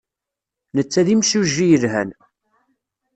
[0.75, 2.09] Netta d imsujji yelhan.